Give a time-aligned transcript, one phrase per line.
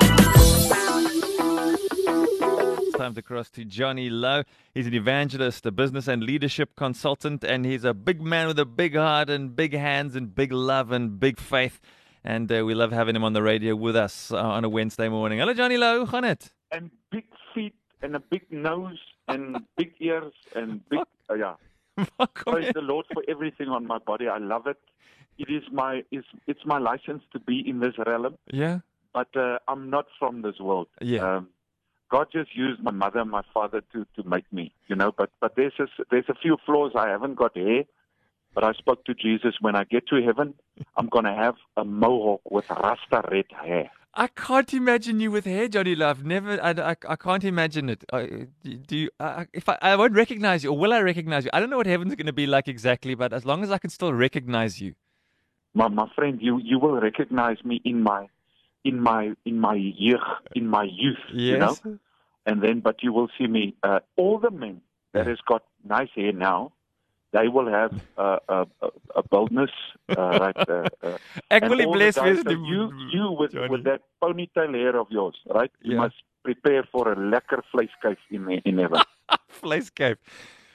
[2.96, 4.44] time to cross to Johnny Louw.
[4.74, 8.66] He's an evangelist, a business and leadership consultant, and he's a big man with a
[8.66, 11.80] big heart and big hands and big love and big faith.
[12.24, 15.10] And uh, we love having him on the radio with us uh, on a Wednesday
[15.10, 15.40] morning.
[15.40, 16.00] Hello, Johnny Louw.
[16.00, 16.54] Hoe gaan dit?
[16.72, 21.56] and big feet and a big nose and big ears and big uh, yeah.
[22.34, 24.28] Praise the Lord for everything on my body.
[24.28, 24.78] I love it.
[25.38, 28.80] It is my is it's my license to be in this realm, Yeah.
[29.14, 30.88] but uh, I'm not from this world.
[31.02, 31.38] Yeah.
[31.38, 31.50] Um,
[32.12, 35.12] God just used my mother and my father to to make me, you know.
[35.12, 36.92] But but there's a, there's a few flaws.
[36.96, 37.84] I haven't got hair,
[38.54, 39.56] but I spoke to Jesus.
[39.60, 40.54] When I get to heaven,
[40.98, 43.90] I'm gonna have a mohawk with rasta red hair.
[44.18, 46.24] I can't imagine you with hair, Johnny Love.
[46.24, 48.06] Never, I, I, I can't imagine it.
[48.14, 51.50] I, do you, I, if I, I won't recognize you, or will I recognize you?
[51.54, 53.78] I don't know what heaven's going to be like exactly, but as long as I
[53.78, 54.96] can still recognize you.
[55.74, 58.28] my my friend, you you will recognize me in my
[58.86, 61.76] in my in my jeugd, in my youth, you know.
[62.46, 63.76] And then, but you will see me.
[63.84, 64.82] Uh, all the men
[65.14, 66.72] that has got nice hair now,
[67.38, 68.90] they will have uh, a, a,
[69.22, 69.74] a boldness,
[70.18, 70.62] uh, right?
[70.70, 71.18] Uh, uh,
[71.58, 72.84] Ek wil bless wees nie, you
[73.16, 73.70] you with Johnny.
[73.74, 75.72] with that ponytail hair of yours, right?
[75.82, 76.04] You Yeah.
[76.08, 79.02] must prepare for a lekker vleiskyf in in heaven.
[79.62, 80.18] Vleiskyf.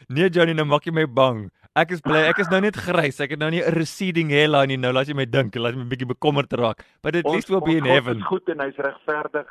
[0.08, 1.48] Nee Johnny, nou maak jy my bang.
[1.78, 3.20] Ek is bly, ek is nou net grys.
[3.22, 4.76] Ek het nou nie 'n receding hairline nie.
[4.82, 6.82] Nou laat jy my dink, laat my 'n bietjie bekommerd raak.
[7.02, 8.16] But at least we'll be in God heaven.
[8.18, 9.46] is goed en hy's regverdig.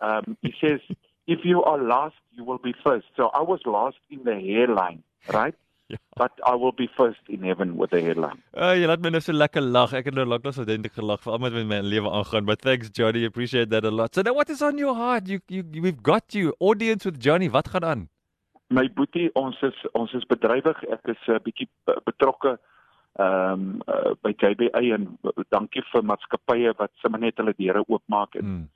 [0.00, 0.80] Um he says
[1.26, 3.06] if you are last you will be first.
[3.16, 5.02] So I was last in the hairline,
[5.32, 5.54] right?
[5.90, 5.98] Ja.
[6.20, 8.38] But I will be first in heaven with the hairline.
[8.54, 9.92] Uh, jy laat my nou so lekker lag.
[9.98, 12.46] Ek het nou lank so eintlik gelag vir almal wat met my lewe aangaan.
[12.46, 14.14] But thanks Johnny, appreciate that a lot.
[14.14, 15.28] So now what is on your heart?
[15.28, 17.50] You you we've got you audience with Johnny.
[17.50, 18.08] Wat gaan aan?
[18.70, 20.84] My boetie, ons is ons is bedrywig.
[20.94, 22.58] Ek is 'n uh, bietjie be- betrokke
[23.18, 25.18] ehm um, uh, by JBA en
[25.50, 28.68] dankie vir maatskappye wat sommer net hulle deure oopmaak en Mm.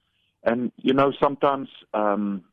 [0.46, 2.44] And you know, sometimes um,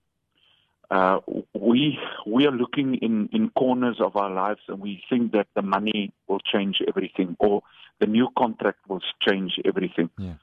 [0.92, 1.20] uh,
[1.54, 1.98] we
[2.28, 6.12] we are looking in in corners of our lives, and we think that the money
[6.28, 7.64] will change everything, or
[8.00, 10.10] the new contract will change everything.
[10.18, 10.34] Yeah.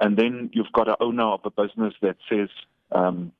[0.00, 2.50] And then you've got an owner of a business that says,
[2.92, 3.32] um,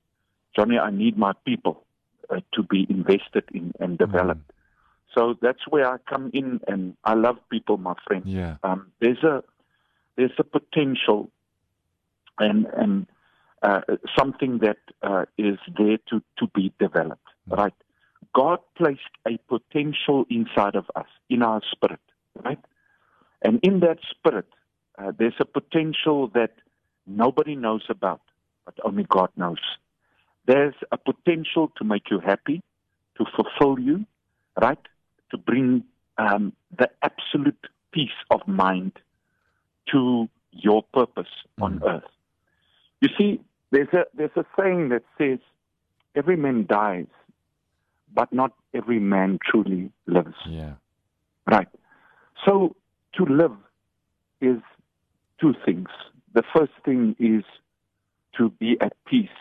[0.56, 1.84] "Johnny, I need my people
[2.28, 4.50] uh, to be invested in and developed."
[5.16, 8.56] So that's where I come in, and I love people, my friend Yeah.
[8.64, 9.44] um, there's a
[10.16, 11.30] there's a potential
[12.38, 13.06] and and
[13.62, 13.80] uh,
[14.18, 17.74] something that uh, is there to to be developed right?
[18.34, 22.00] God placed a potential inside of us in our spirit
[22.44, 22.58] right?
[23.42, 24.48] And in that spirit
[24.98, 26.52] uh, there's a potential that
[27.06, 28.20] nobody knows about
[28.64, 29.60] but only god knows.
[30.46, 32.62] There's a potential to make you happy
[33.18, 34.06] to fulfill you
[34.60, 34.78] right?
[35.30, 35.84] To bring
[36.18, 38.92] um, the absolute peace of mind
[39.92, 41.86] to your purpose on Mm.
[41.94, 42.10] earth.
[43.06, 43.40] You see,
[43.70, 45.38] there's a there's a saying that says,
[46.16, 47.06] "Every man dies,
[48.12, 50.74] but not every man truly lives." Yeah.
[51.46, 51.68] Right.
[52.44, 52.74] So
[53.14, 53.56] to live
[54.40, 54.58] is
[55.40, 55.88] two things.
[56.32, 57.44] The first thing is
[58.38, 59.38] to be at peace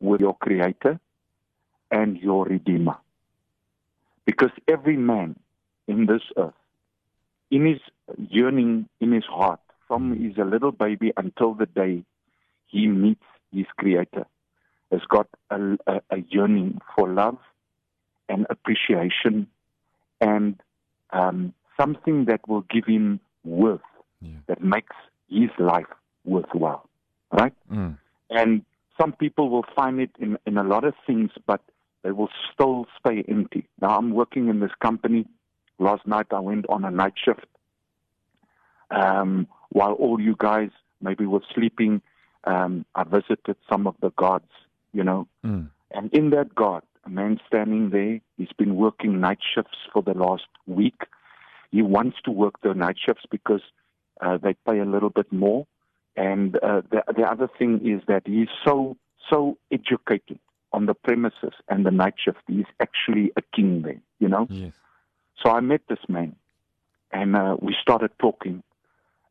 [0.00, 0.98] with your Creator
[1.92, 2.96] and your Redeemer.
[4.24, 5.36] Because every man
[5.86, 6.60] in this earth,
[7.52, 7.80] in his
[8.28, 12.04] yearning, in his heart, from he's a little baby until the day
[12.66, 14.26] he meets his Creator,
[14.90, 17.38] has got a, a, a yearning for love
[18.28, 19.46] and appreciation
[20.20, 20.60] and
[21.10, 23.80] um, something that will give him worth,
[24.20, 24.38] Yeah.
[24.46, 24.96] that makes
[25.28, 25.86] his life
[26.24, 26.88] worthwhile,
[27.32, 27.52] right?
[27.70, 27.98] Mm.
[28.30, 28.64] And
[29.00, 31.60] some people will find it in, in a lot of things, but
[32.02, 33.68] they will still stay empty.
[33.80, 35.26] Now, I'm working in this company.
[35.78, 37.46] Last night, I went on a night shift.
[38.90, 40.70] Um, while all you guys
[41.00, 42.00] maybe were sleeping,
[42.46, 44.50] um, I visited some of the gods,
[44.92, 45.70] you know, Mm.
[45.90, 50.14] and in that God, a man standing there, he's been working night shifts for the
[50.14, 51.02] last week.
[51.70, 53.62] He wants to work the night shifts because
[54.20, 55.66] uh, they pay a little bit more.
[56.16, 58.96] And uh, the, the other thing is that he's so,
[59.28, 60.38] so educated
[60.72, 62.38] on the premises and the night shift.
[62.46, 64.46] He's actually a king there, you know?
[64.48, 64.72] Yes.
[65.44, 66.36] So I met this man,
[67.12, 68.62] and uh, we started talking.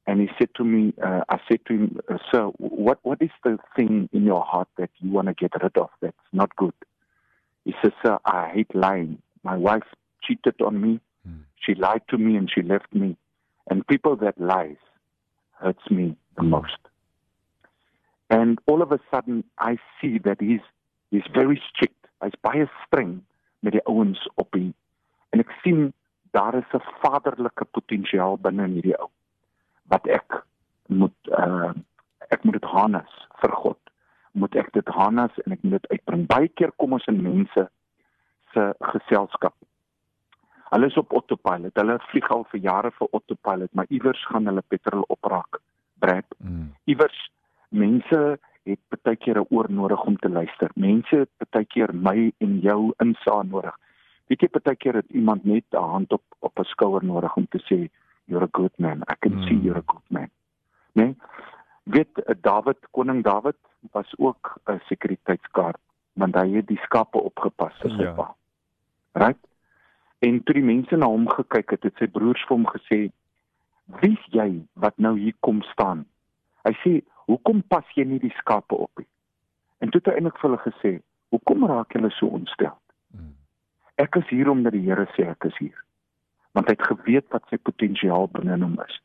[0.06, 3.30] And he said to me, uh, I said to him, uh, Sir, what, what is
[3.44, 6.74] the thing in your heart that you want to get rid of that's not good?
[7.64, 9.20] He says, Sir, I hate lying.
[9.44, 9.84] My wife
[10.22, 11.00] cheated on me.
[11.26, 11.44] Hmm.
[11.56, 13.16] She lied to me and she left me.
[13.70, 14.76] And people that lies
[15.52, 16.78] hurts me the most.
[18.30, 20.60] And all of a sudden, I see that he's,
[21.12, 21.96] he's very strict.
[22.22, 23.22] Hy's baie streng
[23.60, 24.74] met die ouens op die
[25.36, 25.44] 'n
[27.02, 29.10] vaderlike potensiaal binne in hierdie ou
[29.92, 30.44] wat ek
[30.88, 31.74] moet uh
[32.34, 33.80] ek moet dit harness vir God.
[34.32, 36.24] Moet ek dit harness en ek moet dit uitbring.
[36.28, 37.68] Baie keer kom ons in mense
[38.54, 38.64] se
[38.94, 39.54] geselskap.
[40.74, 41.76] Hulle is op autopilot.
[41.78, 45.60] Hulle vlieg al vir jare vir autopilot, maar iewers gaan hulle petrol opraak.
[46.02, 46.26] Brad.
[46.40, 46.72] Mm.
[46.90, 47.20] Iewers
[47.70, 48.22] mense
[48.64, 50.72] het baie keer 'n oor nodig om te luister.
[50.76, 53.76] Mense het baie keer my en jou insaag nodig.
[54.28, 57.48] Weet jy baie keer het iemand net 'n hand op op 'n skouer nodig om
[57.48, 57.90] te sê
[58.26, 59.04] you're a good man.
[59.08, 59.50] I can mm.
[59.50, 60.30] see you're a good man.
[60.94, 61.16] Nee.
[61.84, 63.56] Weet eh, David, koning David
[63.92, 65.80] was ook 'n sekuriteitskaart
[66.14, 68.14] want hy het die skape opgepas vir sy ja.
[68.14, 68.36] pa.
[69.12, 69.40] Right?
[70.20, 73.00] En toe die mense na hom gekyk het, het sy broers vir hom gesê:
[73.86, 76.06] "Wie's jy wat nou hier kom staan?"
[76.64, 79.10] Hy sê: "Hoekom pas jy nie die skape op nie?"
[79.78, 82.78] En toe het hy eintlik vir hulle gesê: "Hoekom raak julle so ontstel?"
[83.12, 83.36] Hmm.
[83.96, 85.84] Ek is hier omdat die Here sê ek is hier
[86.54, 89.00] want hy het geweet wat sy potensiaal binne hom is.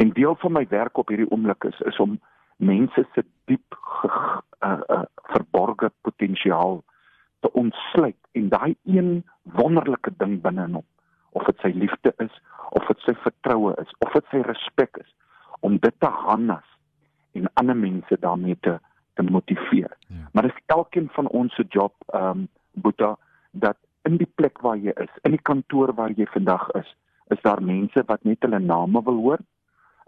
[0.00, 2.18] En deel van my werk op hierdie oomblik is is om
[2.56, 5.02] mense se diep uh, uh,
[5.34, 6.82] verborgde potensiaal
[7.40, 10.86] te ontsluit en daai een wonderlike ding binne hom
[11.34, 12.40] of dit sy liefde is
[12.70, 15.10] of dit sy vertroue is of dit sy respek is
[15.66, 16.66] om dit te harnas
[17.34, 18.78] en ander mense daarmee te
[19.14, 19.92] te motiveer.
[20.08, 20.28] Ja.
[20.32, 23.16] Maar dit is elkeen van ons se job ehm um, Boeta
[23.50, 26.88] dat in die plek waar jy is, in die kantoor waar jy vandag is,
[27.32, 29.44] is daar mense wat net hulle name wil hoor.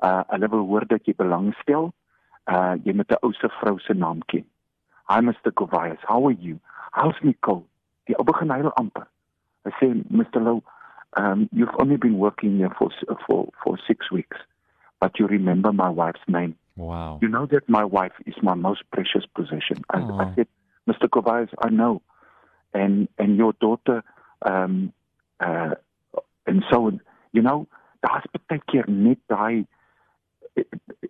[0.04, 1.92] Uh hulle wil hoor dat jy belangstel.
[2.52, 4.44] Uh jy moet 'n ou se vrou se naam ken.
[5.08, 5.52] Hi Mr.
[5.54, 6.58] Govias, how are you?
[6.92, 7.64] How's Nicole?
[8.06, 9.06] Die ou begin huil amper.
[9.64, 10.42] Hy sê Mr.
[10.42, 10.62] Low,
[11.16, 12.92] um you've only been working here for
[13.26, 14.36] for for 6 weeks,
[15.00, 16.54] but you remember my wife's name.
[16.76, 17.18] Wow.
[17.22, 19.80] You know that my wife is my most precious possession.
[19.88, 20.48] I, I said,
[20.86, 21.08] Mr.
[21.08, 22.02] Govias, I know
[22.70, 24.02] and and your daughter
[24.38, 24.92] um
[25.40, 25.74] uh
[26.46, 26.92] and so
[27.32, 27.66] you know
[28.00, 29.66] daar's baie keer net daai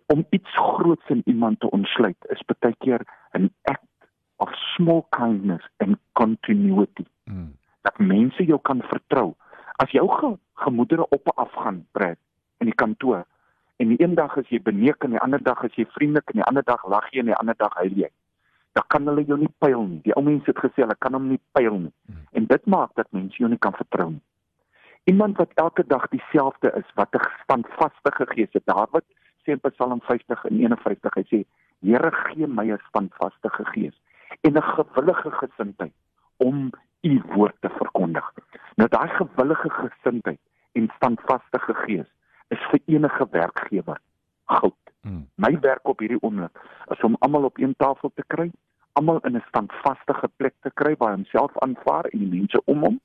[0.06, 3.84] om iets groots in iemand te ontsluit is baie keer 'n act
[4.36, 7.06] of small kindness and continuity.
[7.24, 7.54] Mm.
[7.86, 9.34] dat mense jou kan vertrou.
[9.76, 12.18] As jou ge, gemoedere op en af gaan pret
[12.58, 13.26] in die kantoor
[13.76, 16.40] en die een dag is jy beneek en die ander dag is jy vriendelik en
[16.40, 18.08] die ander dag lag jy en die ander dag huil jy
[18.76, 20.00] dan kan hulle jou nie pyl nie.
[20.04, 21.92] Die ou mense het gesê hulle kan hom nie pyl nie.
[22.08, 22.24] Hmm.
[22.36, 24.24] En dit maak dat mense jou nie kan vertrou nie.
[25.08, 28.66] Iemand wat elke dag dieselfde is, wat 'n standvaste gees het.
[28.66, 29.04] Dawid
[29.44, 31.44] sê in Psalm 50 en 51, hy sê:
[31.80, 33.96] "Here, gee my 'n standvaste gees
[34.40, 35.94] en 'n gewillige gesindheid
[36.36, 36.70] om
[37.02, 38.32] u woord te verkondig."
[38.76, 40.40] Nou daai gewillige gesindheid
[40.72, 42.08] en standvaste gees
[42.48, 44.00] is vir enige werkgewer
[44.44, 44.85] goud.
[45.36, 46.58] My werk op hierdie oomblik
[46.90, 48.50] is om almal op een tafel te kry
[48.96, 53.00] almal in 'n standvaste plek te kry waar homself aanvaar en die mense om hom.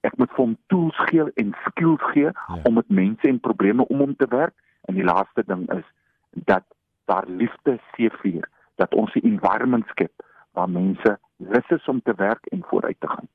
[0.00, 2.58] Ek moet vir hom tools gee en skills gee ja.
[2.64, 4.54] om met mense en probleme om hom te werk.
[4.84, 5.84] En die laaste ding is
[6.30, 6.64] dat
[7.04, 10.12] daar liefde seëvier, dat ons 'n environment skep
[10.52, 13.28] waar mense lus is om te werk en vooruit te gaan.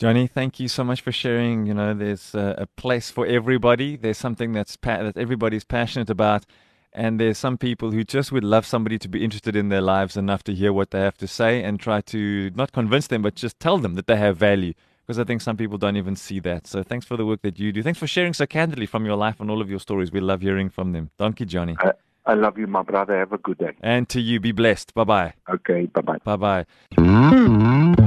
[0.00, 1.66] Johnny, thank you so much for sharing.
[1.66, 3.96] You know, there's a, a place for everybody.
[3.96, 6.46] There's something that's pa- that everybody's passionate about.
[6.94, 10.16] And there's some people who just would love somebody to be interested in their lives
[10.16, 13.34] enough to hear what they have to say and try to not convince them, but
[13.34, 14.72] just tell them that they have value.
[15.06, 16.66] Because I think some people don't even see that.
[16.66, 17.82] So thanks for the work that you do.
[17.82, 20.10] Thanks for sharing so candidly from your life and all of your stories.
[20.10, 21.10] We love hearing from them.
[21.18, 21.76] Donkey Johnny.
[21.78, 21.92] I,
[22.24, 23.18] I love you, my brother.
[23.18, 23.72] Have a good day.
[23.82, 24.94] And to you, be blessed.
[24.94, 25.34] Bye bye.
[25.50, 26.18] Okay, bye bye.
[26.24, 26.64] Bye
[26.96, 28.06] bye.